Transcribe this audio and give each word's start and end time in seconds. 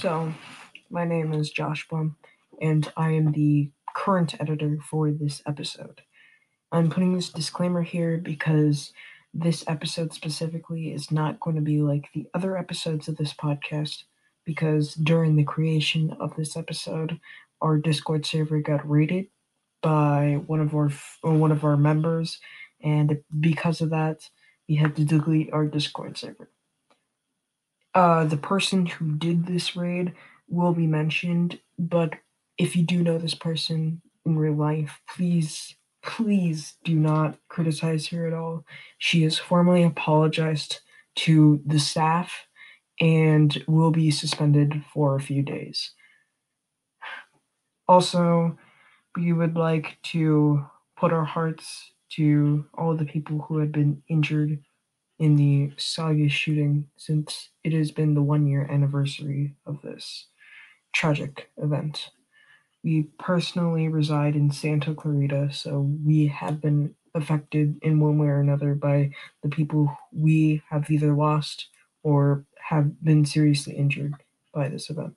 So, 0.00 0.32
my 0.88 1.04
name 1.04 1.34
is 1.34 1.50
Josh 1.50 1.86
Blum, 1.86 2.16
and 2.58 2.90
I 2.96 3.10
am 3.10 3.32
the 3.32 3.70
current 3.94 4.34
editor 4.40 4.78
for 4.82 5.10
this 5.10 5.42
episode. 5.46 6.00
I'm 6.72 6.88
putting 6.88 7.12
this 7.12 7.28
disclaimer 7.28 7.82
here 7.82 8.16
because 8.16 8.94
this 9.34 9.62
episode 9.68 10.14
specifically 10.14 10.90
is 10.90 11.10
not 11.10 11.38
going 11.38 11.56
to 11.56 11.60
be 11.60 11.82
like 11.82 12.08
the 12.14 12.26
other 12.32 12.56
episodes 12.56 13.08
of 13.08 13.18
this 13.18 13.34
podcast, 13.34 14.04
because 14.46 14.94
during 14.94 15.36
the 15.36 15.44
creation 15.44 16.16
of 16.18 16.34
this 16.34 16.56
episode, 16.56 17.20
our 17.60 17.76
Discord 17.76 18.24
server 18.24 18.62
got 18.62 18.88
raided 18.88 19.26
by 19.82 20.40
one 20.46 20.60
of 20.60 20.74
our 20.74 20.88
one 21.20 21.52
of 21.52 21.62
our 21.62 21.76
members, 21.76 22.40
and 22.82 23.18
because 23.38 23.82
of 23.82 23.90
that, 23.90 24.30
we 24.66 24.76
had 24.76 24.96
to 24.96 25.04
delete 25.04 25.52
our 25.52 25.66
Discord 25.66 26.16
server. 26.16 26.48
Uh, 27.94 28.24
the 28.24 28.36
person 28.36 28.86
who 28.86 29.12
did 29.16 29.46
this 29.46 29.74
raid 29.76 30.12
will 30.48 30.72
be 30.72 30.86
mentioned, 30.86 31.60
but 31.78 32.14
if 32.58 32.76
you 32.76 32.82
do 32.84 33.02
know 33.02 33.18
this 33.18 33.34
person 33.34 34.00
in 34.24 34.38
real 34.38 34.54
life, 34.54 35.00
please, 35.08 35.74
please 36.02 36.76
do 36.84 36.94
not 36.94 37.38
criticize 37.48 38.06
her 38.08 38.26
at 38.26 38.32
all. 38.32 38.64
She 38.98 39.22
has 39.22 39.38
formally 39.38 39.82
apologized 39.82 40.80
to 41.16 41.60
the 41.66 41.80
staff 41.80 42.46
and 43.00 43.64
will 43.66 43.90
be 43.90 44.10
suspended 44.10 44.84
for 44.92 45.16
a 45.16 45.20
few 45.20 45.42
days. 45.42 45.92
Also, 47.88 48.56
we 49.16 49.32
would 49.32 49.56
like 49.56 49.98
to 50.04 50.64
put 50.96 51.12
our 51.12 51.24
hearts 51.24 51.92
to 52.10 52.66
all 52.74 52.96
the 52.96 53.04
people 53.04 53.40
who 53.40 53.58
had 53.58 53.72
been 53.72 54.02
injured 54.08 54.62
in 55.20 55.36
the 55.36 55.72
Saugus 55.78 56.32
shooting 56.32 56.88
since 56.96 57.50
it 57.64 57.74
has 57.74 57.92
been 57.92 58.14
the 58.14 58.22
one 58.22 58.48
year 58.48 58.66
anniversary 58.70 59.54
of 59.66 59.82
this 59.82 60.28
tragic 60.94 61.50
event. 61.58 62.10
We 62.84 63.04
personally 63.18 63.88
reside 63.88 64.36
in 64.36 64.50
Santa 64.52 64.94
Clarita, 64.94 65.52
so 65.52 65.80
we 66.04 66.28
have 66.28 66.60
been 66.62 66.94
affected 67.14 67.78
in 67.82 68.00
one 68.00 68.18
way 68.18 68.28
or 68.28 68.40
another 68.40 68.74
by 68.74 69.12
the 69.42 69.50
people 69.50 69.96
we 70.12 70.62
have 70.70 70.90
either 70.90 71.14
lost 71.14 71.68
or 72.02 72.46
have 72.68 73.04
been 73.04 73.26
seriously 73.26 73.74
injured 73.74 74.14
by 74.54 74.68
this 74.68 74.90
event. 74.90 75.14